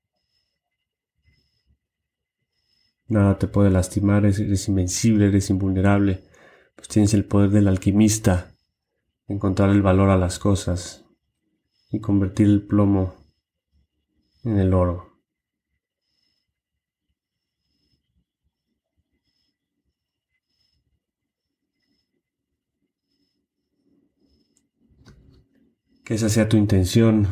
nada 3.07 3.39
te 3.39 3.47
puede 3.47 3.71
lastimar, 3.71 4.27
eres 4.27 4.67
invencible, 4.67 5.25
eres 5.25 5.49
invulnerable, 5.49 6.23
pues 6.75 6.87
tienes 6.87 7.15
el 7.15 7.25
poder 7.25 7.49
del 7.49 7.67
alquimista, 7.67 8.55
encontrar 9.27 9.71
el 9.71 9.81
valor 9.81 10.11
a 10.11 10.17
las 10.17 10.37
cosas 10.37 11.03
y 11.89 11.99
convertir 11.99 12.45
el 12.45 12.67
plomo 12.67 13.15
en 14.43 14.59
el 14.59 14.75
oro. 14.75 15.10
Esa 26.11 26.27
sea 26.27 26.49
tu 26.49 26.57
intención 26.57 27.29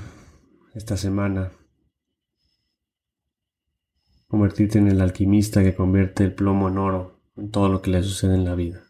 esta 0.73 0.95
semana. 0.95 1.51
Convertirte 4.29 4.79
en 4.79 4.87
el 4.87 5.01
alquimista 5.01 5.61
que 5.61 5.75
convierte 5.75 6.23
el 6.23 6.33
plomo 6.33 6.69
en 6.69 6.77
oro 6.77 7.19
en 7.35 7.51
todo 7.51 7.67
lo 7.67 7.81
que 7.81 7.91
le 7.91 8.01
sucede 8.01 8.35
en 8.35 8.45
la 8.45 8.55
vida. 8.55 8.81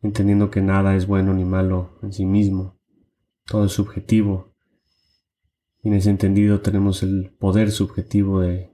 Entendiendo 0.00 0.50
que 0.50 0.62
nada 0.62 0.96
es 0.96 1.06
bueno 1.06 1.34
ni 1.34 1.44
malo 1.44 1.98
en 2.02 2.14
sí 2.14 2.24
mismo. 2.24 2.80
Todo 3.44 3.66
es 3.66 3.72
subjetivo. 3.72 4.54
Y 5.82 5.88
en 5.88 5.96
ese 5.96 6.08
entendido 6.08 6.62
tenemos 6.62 7.02
el 7.02 7.36
poder 7.38 7.72
subjetivo 7.72 8.40
de 8.40 8.72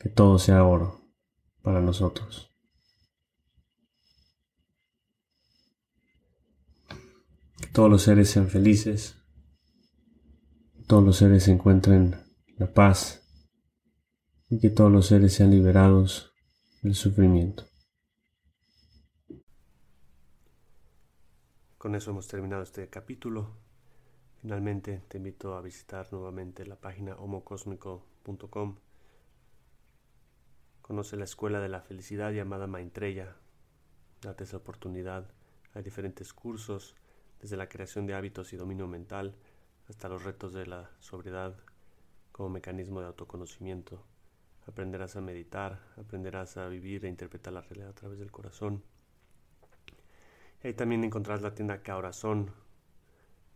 que 0.00 0.08
todo 0.08 0.40
sea 0.40 0.64
oro 0.64 1.04
para 1.62 1.80
nosotros. 1.80 2.47
Todos 7.72 7.90
los 7.90 8.02
seres 8.02 8.30
sean 8.30 8.48
felices, 8.48 9.16
todos 10.86 11.04
los 11.04 11.16
seres 11.16 11.44
se 11.44 11.52
encuentren 11.52 12.16
la 12.56 12.72
paz 12.72 13.22
y 14.48 14.58
que 14.58 14.70
todos 14.70 14.90
los 14.90 15.06
seres 15.06 15.34
sean 15.34 15.50
liberados 15.50 16.32
del 16.82 16.94
sufrimiento. 16.94 17.64
Con 21.76 21.94
eso 21.94 22.10
hemos 22.10 22.26
terminado 22.26 22.62
este 22.62 22.88
capítulo. 22.88 23.56
Finalmente 24.40 25.02
te 25.08 25.18
invito 25.18 25.56
a 25.56 25.62
visitar 25.62 26.12
nuevamente 26.12 26.66
la 26.66 26.76
página 26.76 27.16
homocosmico.com. 27.16 28.78
Conoce 30.82 31.16
la 31.16 31.24
escuela 31.24 31.60
de 31.60 31.68
la 31.68 31.82
felicidad 31.82 32.32
llamada 32.32 32.66
Maitreya. 32.66 33.36
Date 34.22 34.44
esa 34.44 34.56
oportunidad. 34.56 35.30
Hay 35.74 35.82
diferentes 35.82 36.32
cursos 36.32 36.96
desde 37.40 37.56
la 37.56 37.68
creación 37.68 38.06
de 38.06 38.14
hábitos 38.14 38.52
y 38.52 38.56
dominio 38.56 38.86
mental 38.86 39.34
hasta 39.88 40.08
los 40.08 40.24
retos 40.24 40.52
de 40.52 40.66
la 40.66 40.90
sobriedad 40.98 41.56
como 42.32 42.50
mecanismo 42.50 43.00
de 43.00 43.06
autoconocimiento. 43.06 44.04
Aprenderás 44.66 45.16
a 45.16 45.20
meditar, 45.20 45.80
aprenderás 45.96 46.56
a 46.56 46.68
vivir 46.68 47.04
e 47.04 47.08
interpretar 47.08 47.52
la 47.52 47.62
realidad 47.62 47.90
a 47.90 47.94
través 47.94 48.18
del 48.18 48.30
corazón. 48.30 48.82
Ahí 50.62 50.74
también 50.74 51.04
encontrarás 51.04 51.42
la 51.42 51.54
tienda 51.54 51.82
Caorazón, 51.82 52.52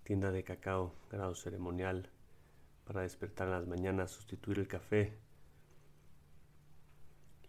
tienda 0.05 0.31
de 0.31 0.43
cacao, 0.45 0.95
grado 1.11 1.35
ceremonial, 1.35 2.11
para 2.85 3.03
despertar 3.03 3.49
en 3.49 3.55
las 3.55 3.67
mañanas, 3.67 4.11
sustituir 4.11 4.59
el 4.59 4.69
café. 4.69 5.19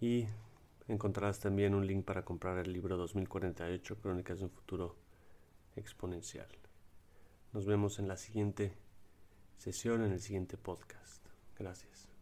Y 0.01 0.27
encontrarás 0.87 1.39
también 1.39 1.73
un 1.73 1.87
link 1.87 2.03
para 2.03 2.25
comprar 2.25 2.57
el 2.57 2.73
libro 2.73 2.97
2048, 2.97 4.01
Crónicas 4.01 4.39
de 4.39 4.45
un 4.45 4.51
futuro 4.51 5.02
exponencial. 5.75 6.47
Nos 7.53 7.65
vemos 7.65 7.99
en 7.99 8.07
la 8.07 8.17
siguiente 8.17 8.73
sesión, 9.57 10.03
en 10.03 10.12
el 10.12 10.21
siguiente 10.21 10.57
podcast. 10.57 11.25
Gracias. 11.57 12.12